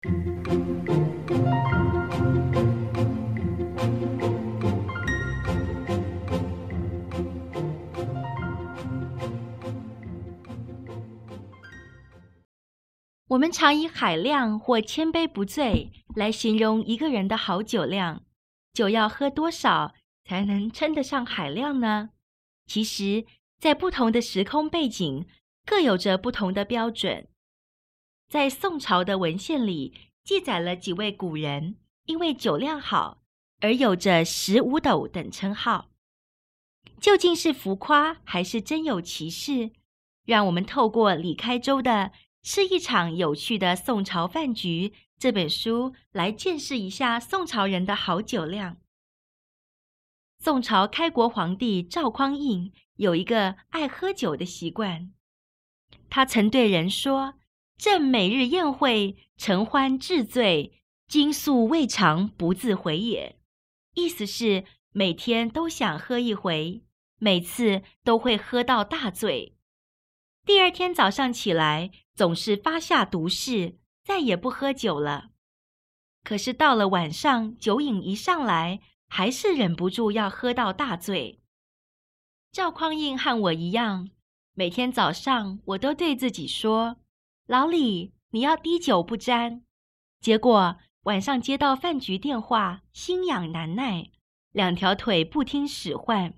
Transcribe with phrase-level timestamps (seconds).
[0.00, 0.10] 我
[13.36, 18.22] 们常以海量或千杯不醉来形容一个人的好酒量。
[18.72, 19.94] 酒要喝多少
[20.24, 22.10] 才能称得上海量呢？
[22.66, 23.26] 其实，
[23.58, 25.26] 在不同的时空背景，
[25.66, 27.26] 各有着不同的标准。
[28.28, 33.22] 在宋朝的文献里，记载了几位古人因为酒量好
[33.60, 35.88] 而有着十五斗等称号。
[37.00, 39.70] 究竟是浮夸还是真有其事？
[40.24, 42.12] 让我们透过李开周的。
[42.40, 44.94] 是一场有趣的宋朝饭局。
[45.18, 48.78] 这本书来见识一下宋朝人的好酒量。
[50.38, 55.12] 宋朝开国皇帝赵匡胤有一个爱喝酒的习惯，
[56.08, 57.34] 他曾对人说
[57.78, 63.38] ：“朕每日宴会，承欢至醉，今宿未尝不自悔也。”
[63.94, 66.82] 意思是每天都想喝一回，
[67.18, 69.56] 每次都会喝到大醉。
[70.44, 75.30] 第二天早上起来，总是发下毒誓，再也不喝酒了。
[76.24, 81.40] 可是到了晚上，酒瘾一上来，还是忍不住要喝到大醉。
[82.50, 84.10] 赵匡胤和我一样，
[84.54, 86.96] 每天早上我都对自己说
[87.48, 89.62] ：“老李，你要滴酒不沾。”
[90.20, 94.10] 结果晚上接到饭局电话，心痒难耐，
[94.52, 96.34] 两条腿不听使唤。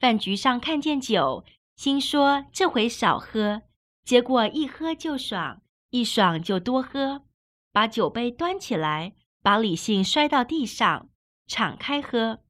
[0.00, 1.44] 饭局上看见酒。
[1.76, 3.60] 心说这回少喝，
[4.02, 7.26] 结果一喝就爽，一爽就多喝，
[7.70, 11.10] 把酒杯端起来，把理性摔到地上，
[11.46, 12.40] 敞开喝。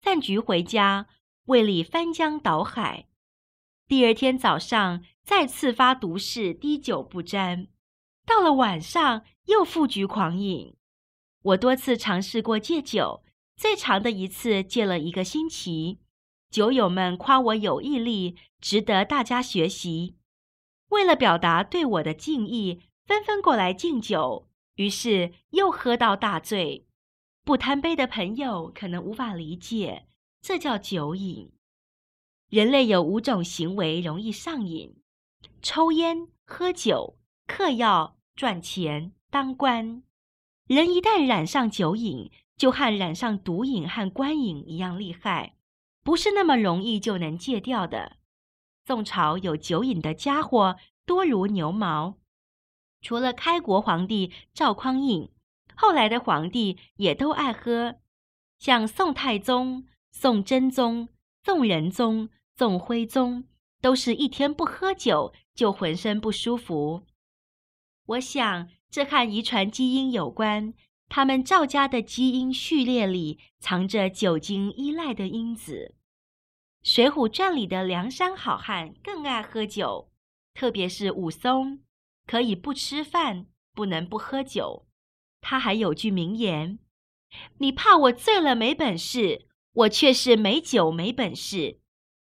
[0.00, 1.08] 饭局回家，
[1.46, 3.08] 胃里翻江倒海。
[3.88, 7.66] 第二天早上再次发毒誓，滴酒不沾。
[8.24, 10.76] 到了晚上又复局狂饮。
[11.42, 13.24] 我多次尝试过戒酒，
[13.56, 15.98] 最长的一次戒了一个星期。
[16.48, 20.16] 酒友们夸我有毅力，值得大家学习。
[20.90, 26.86] 为了表达对我的敬意，纷纷过来敬酒，于是又喝到大醉。
[27.44, 30.06] 不贪杯的朋友可能无法理解，
[30.40, 31.52] 这叫酒瘾。
[32.48, 34.96] 人类有五种行为容易上瘾：
[35.62, 40.02] 抽烟、喝酒、嗑药、赚钱、当官。
[40.66, 45.54] 人一旦染上酒瘾，就和染上毒瘾和官瘾一样厉害。
[46.02, 48.16] 不是那么容易就能戒掉的。
[48.84, 52.18] 宋朝有酒瘾的家伙多如牛毛，
[53.00, 55.32] 除了开国皇帝赵匡胤，
[55.74, 57.96] 后来的皇帝也都爱喝，
[58.60, 61.08] 像宋太宗、宋真宗、
[61.44, 63.44] 宋仁宗、宋徽宗，
[63.80, 67.06] 都是一天不喝酒就浑身不舒服。
[68.06, 70.74] 我想这和遗传基因有关，
[71.08, 75.94] 他们赵家的基因序列里藏着酒精依赖的因子。
[76.88, 80.12] 《水浒传》里的梁山好汉更爱喝酒，
[80.54, 81.80] 特别是武松，
[82.26, 84.86] 可以不吃饭，不能不喝酒。
[85.40, 86.78] 他还有句名言
[87.58, 91.80] ：“你怕我醉了没本事，我却是没酒没本事。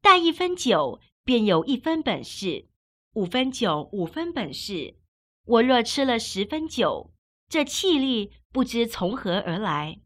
[0.00, 2.68] 带一分酒，便有一分本事；
[3.14, 4.96] 五分酒，五分本事。
[5.44, 7.12] 我若吃了十分酒，
[7.48, 10.00] 这气力不知从何而来。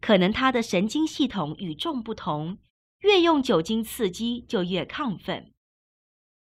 [0.00, 2.58] 可能他的神经系统与众不同。”
[3.00, 5.52] 越用酒精刺激，就越亢奋。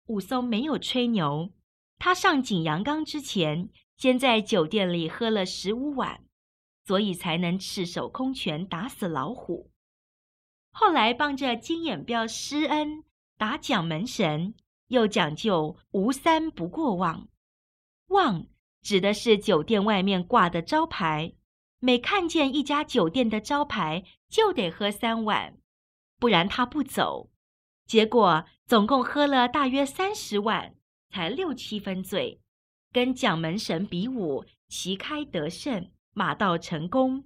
[0.07, 1.53] 武松没有吹牛，
[1.99, 6.25] 他上景阳冈之前，先在酒店里喝了十五碗，
[6.85, 9.71] 所以才能赤手空拳打死老虎。
[10.73, 13.05] 后来帮着金眼彪施恩
[13.43, 14.55] 打蒋门神，
[14.87, 17.27] 又讲究无三不过望。
[18.07, 18.47] 望
[18.83, 21.33] 指的是酒店外面挂的招牌，
[21.81, 25.59] 每看见一家酒店的招牌，就得喝三碗。
[26.21, 27.33] 不然他不走，
[27.85, 30.77] 结果总共喝了大约三十碗，
[31.11, 32.41] 才六七分醉，
[32.93, 37.25] 跟蒋门神比武，旗开得胜，马到成功，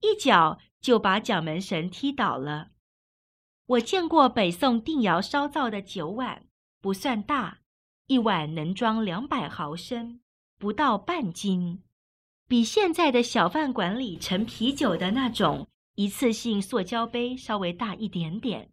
[0.00, 2.68] 一脚就把蒋门神踢倒了。
[3.66, 6.46] 我见过北宋定窑烧造的酒碗，
[6.80, 7.58] 不算大，
[8.06, 10.20] 一碗能装两百毫升，
[10.56, 11.82] 不到半斤，
[12.46, 15.66] 比现在的小饭馆里盛啤酒的那种。
[15.96, 18.70] 一次性塑胶杯稍微大一点点。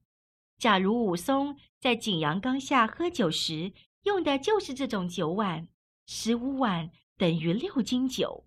[0.59, 3.71] 假如武松在景阳冈下喝酒时
[4.03, 5.69] 用的就是这种酒碗，
[6.05, 8.45] 十五碗等于六斤酒。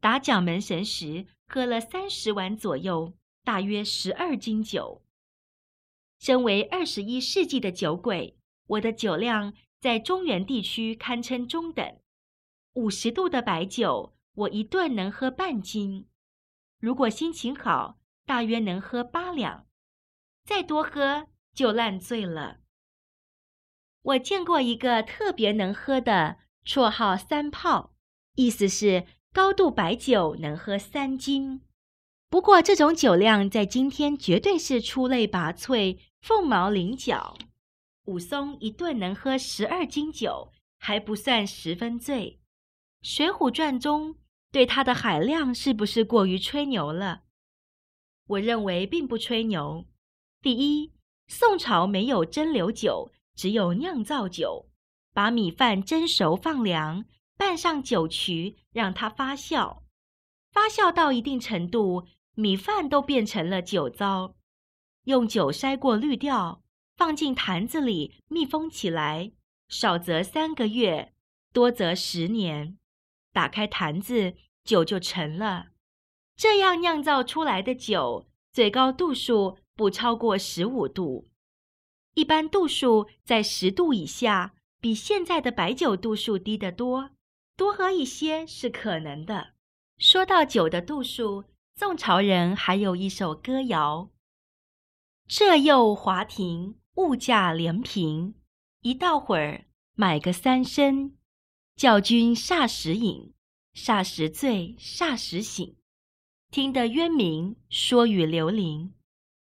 [0.00, 3.14] 打蒋门神时喝了三十碗左右，
[3.44, 5.00] 大约十二斤酒。
[6.18, 8.36] 身为二十一世纪的酒鬼，
[8.66, 11.98] 我的酒量在中原地区堪称中等。
[12.74, 16.06] 五十度的白酒，我一顿能喝半斤；
[16.78, 19.66] 如果心情好，大约能喝八两。
[20.44, 22.58] 再多喝就烂醉了。
[24.02, 27.94] 我见过一个特别能喝的，绰号“三炮”，
[28.36, 31.62] 意思是高度白酒能喝三斤。
[32.36, 37.34] 不过这种酒量在今天绝对是出类拔萃、凤毛麟角。
[38.04, 42.38] 武松一顿能喝十二斤酒，还不算十分醉。
[43.08, 44.16] 《水浒传》中
[44.52, 47.22] 对他的海量是不是过于吹牛了？
[48.26, 49.86] 我认为并不吹牛。
[50.42, 50.92] 第一，
[51.28, 53.10] 宋朝没有蒸馏酒。
[53.34, 54.68] 只有酿造酒，
[55.14, 57.06] 把米饭蒸熟放凉，
[57.38, 59.78] 拌上酒曲，让它发酵。
[60.50, 62.06] 发酵到一定程度，
[62.36, 64.36] 米饭都变成了酒糟。
[65.04, 66.62] 用酒筛过滤掉，
[66.96, 69.32] 放进坛子里密封起来，
[69.68, 71.14] 少则三个月，
[71.52, 72.76] 多则十年。
[73.32, 74.34] 打开坛子，
[74.64, 75.68] 酒就成了。
[76.36, 81.30] 这样酿造出来的酒，最高度数不超过十五度。
[82.12, 87.10] 一般度数在十度以下，比现在的白酒度数低得多。
[87.56, 89.54] 多喝一些是可能的。
[89.96, 91.44] 说到酒的度数，
[91.78, 94.10] 宋朝人还有一首歌谣
[95.28, 98.34] ：“这又华亭，物价连平。
[98.80, 101.18] 一到会儿，买个三升，
[101.76, 103.34] 教君霎时饮，
[103.74, 105.76] 霎时醉，霎时醒。
[106.50, 108.94] 听得渊明，说语流灵。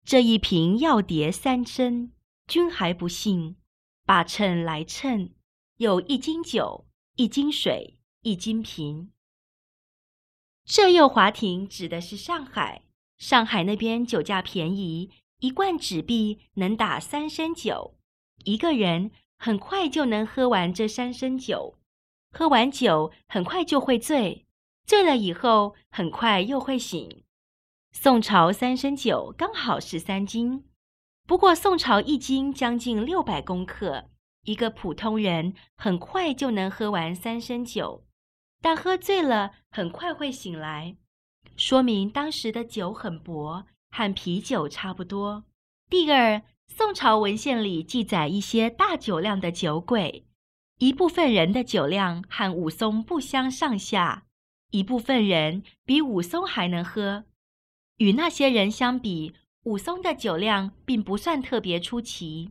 [0.04, 2.10] 这一瓶要叠三升。”
[2.48, 3.56] 君还不信，
[4.04, 5.32] 把秤来称，
[5.76, 9.12] 有一斤酒，一斤水，一斤瓶。
[10.66, 12.82] 这又华亭指的是上海，
[13.18, 17.94] 上海那边酒价便宜，一罐纸币能打三升酒，
[18.42, 21.78] 一个人很快就能喝完这三升酒。
[22.32, 24.44] 喝完酒很快就会醉，
[24.84, 27.22] 醉了以后很快又会醒。
[27.92, 30.64] 宋朝三升酒刚好是三斤。
[31.28, 34.10] 不过宋朝一斤将近六百公克，
[34.42, 38.04] 一个普通人很快就能喝完三升酒，
[38.66, 40.96] 但喝醉了很快会醒来，
[41.56, 45.44] 说明当时的酒很薄，和啤酒差不多。
[45.88, 50.26] 第二，宋朝文献里记载一些大酒量的酒鬼，
[50.78, 54.24] 一部分人的酒量和武松不相上下，
[54.72, 57.26] 一部分人比武松还能喝，
[57.98, 59.36] 与那些人相比。
[59.62, 62.50] 武松的酒量并不算特别出奇。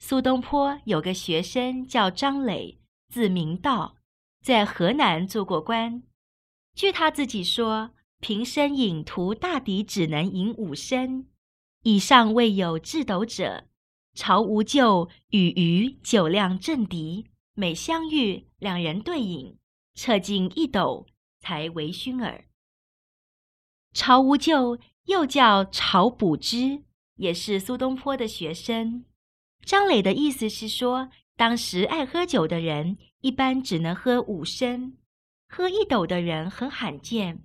[0.00, 3.98] 苏东坡有个学生叫张磊，字明道，
[4.42, 6.02] 在河南做过官。
[6.74, 11.26] 据他自己说，平生饮荼大抵只能饮五升，
[11.84, 13.68] 以上未有至斗者。
[14.14, 19.56] 曹无咎与余酒量正敌，每相遇，两人对饮，
[19.94, 21.06] 测尽一斗，
[21.40, 22.44] 才为醺耳。
[23.94, 24.78] 曹无咎。
[25.06, 26.84] 又叫曹补之，
[27.16, 29.04] 也是苏东坡的学生。
[29.64, 31.10] 张磊的意思是说，
[31.42, 34.96] 当时爱喝酒的人一般只能喝五升，
[35.48, 37.42] 喝一斗的人很罕见。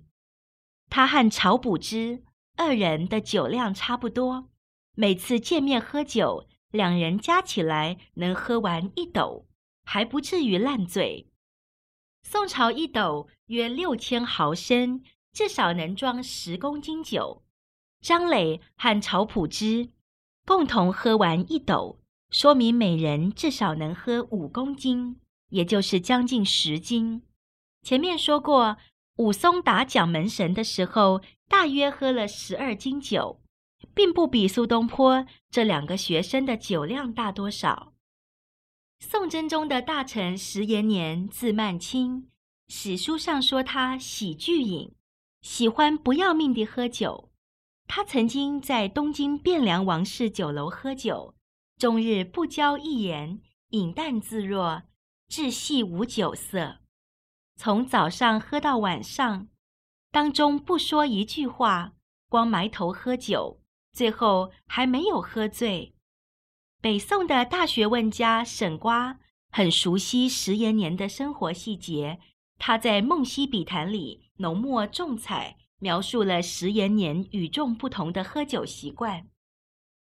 [0.88, 2.22] 他和曹补之
[2.56, 4.50] 二人的酒量差不多，
[4.94, 9.48] 每次见面喝酒，两人加起来能喝完一斗，
[9.82, 11.32] 还不至于烂醉。
[12.22, 15.02] 宋朝一斗约六千毫升，
[15.32, 17.42] 至少能装十公斤酒。
[18.00, 19.90] 张磊和曹朴之
[20.46, 21.97] 共同喝完一斗，
[22.30, 25.18] 说明每人至少能喝五公斤，
[25.48, 27.22] 也就是将近十斤。
[27.82, 28.76] 前面说过，
[29.16, 33.40] 武松打蒋门神的时候，大约喝了十二斤酒，
[33.94, 37.94] 并不比苏东坡这两个学生的酒量大多少。
[39.00, 42.28] 宋真宗的大臣石延年字曼卿，
[42.68, 44.92] 史书上说他喜聚饮，
[45.40, 47.30] 喜欢不要命地喝酒。
[47.86, 51.34] 他曾经在东京汴梁王氏酒楼喝酒，
[51.78, 54.82] 终日不交一言，饮淡自若，
[55.28, 56.78] 至细无酒色。
[57.56, 59.48] 从早上喝到晚上，
[60.10, 61.92] 当中不说一句话，
[62.28, 63.60] 光埋头喝酒，
[63.92, 65.94] 最后还没有喝醉。
[66.80, 69.20] 北宋的大学问家沈瓜
[69.50, 72.18] 很熟悉石延年的生活细节，
[72.58, 75.56] 他在《梦溪笔谈》里浓墨重彩。
[75.80, 79.28] 描述了石延年与众不同的喝酒习惯，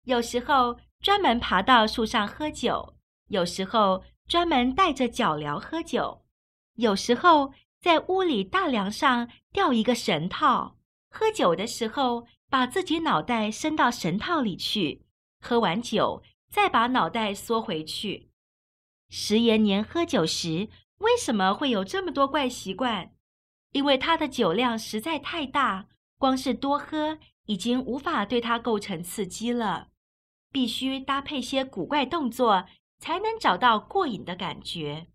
[0.05, 2.96] 有时候专门爬到树上喝酒，
[3.27, 6.24] 有时候专门带着脚镣喝酒，
[6.75, 10.77] 有时候在屋里大梁上吊一个绳套，
[11.10, 15.06] 喝酒的时候把自己脑袋伸到绳套里去，
[15.39, 18.32] 喝完酒再把脑袋缩回去。
[19.10, 23.12] 石延年喝酒时为什么会有这么多怪习惯？
[23.72, 25.88] 因为他的酒量实在太大，
[26.18, 29.89] 光是多喝已经无法对他构成刺激了，
[30.57, 32.65] 必须搭配些古怪动作，
[32.97, 35.05] 才能找到过瘾的感觉。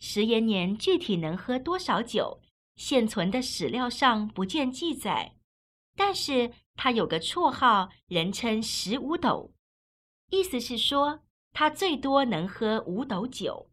[0.00, 2.42] 石延年具体能喝多少酒，
[2.74, 5.36] 现存的史料上不见记载，
[5.94, 9.52] 但是他有个绰号，人称十五斗，
[10.30, 11.20] 意思是说
[11.52, 13.70] 他最多能喝五斗酒。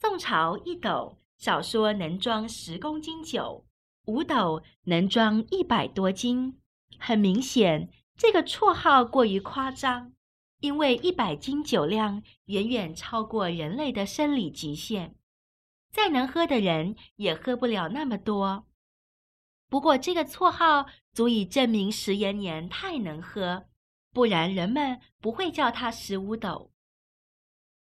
[0.00, 3.66] 宋朝一斗少说能装十公斤酒，
[4.06, 6.58] 五斗能装一百多斤。
[6.98, 10.14] 很明显，这个绰号过于夸张，
[10.60, 15.14] 因为一百斤酒量远远超过人类的生理极限，
[15.92, 18.66] 再能喝的人也喝不了那么多。
[19.68, 23.68] 不过，这个绰号足以证明石延年太能喝，
[24.12, 26.72] 不然人们不会叫他石五斗。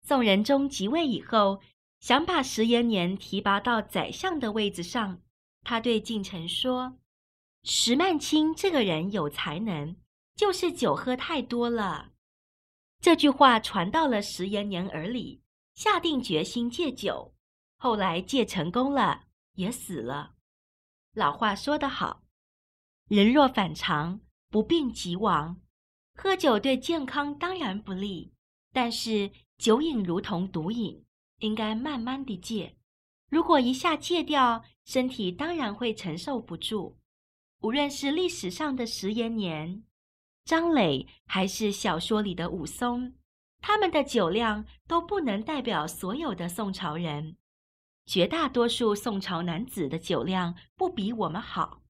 [0.02, 1.62] 宋仁宗即位以后，
[2.00, 5.22] 想把石延年提拔到宰相的位子上，
[5.64, 6.98] 他对近臣说
[7.64, 9.96] ：“石曼青这个人有才能，
[10.36, 12.14] 就是酒喝太多了。”
[13.06, 15.44] 这句话传到了石延年耳里，
[15.76, 17.36] 下定决心戒酒。
[17.78, 20.34] 后来戒成功了，也死了。
[21.14, 22.24] 老话说得好
[23.08, 25.62] ：“人若反常，不病即亡。”
[26.18, 28.34] 喝酒对健康当然不利，
[28.74, 31.06] 但是酒瘾如同毒瘾。
[31.42, 32.76] 应该慢慢地戒，
[33.30, 36.98] 如果一下戒掉，身体当然会承受不住。
[37.60, 39.84] 无论是历史上的石延年、
[40.46, 43.14] 张磊，还是小说里的武松，
[43.62, 47.36] 他们的酒量都不能代表所有的宋朝人。
[48.06, 51.82] 绝大多数宋朝男子的酒量不比我们好。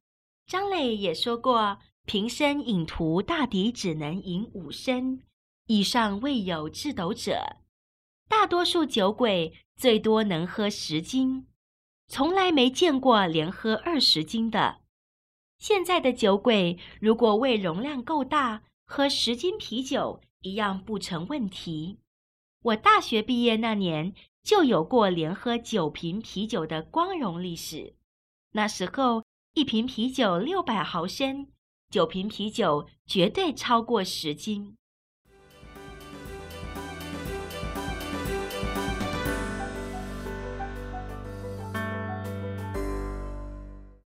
[0.48, 5.22] 张磊也说过：“平生饮徒大抵只能饮五升，
[5.68, 7.58] 以上未有制斗者。”
[8.30, 11.48] 大多数酒鬼最多能喝十斤，
[12.08, 14.78] 从来没见过连喝二十斤的。
[15.58, 22.00] 现在的酒鬼如果胃容量够大，喝十斤啤酒一样不成问题。
[22.62, 27.96] 我大学毕业那年就有过连喝九瓶啤酒的光荣历史。
[28.52, 31.48] 那时候一瓶啤酒六百毫升，
[31.90, 34.76] 九瓶啤酒绝对超过十斤。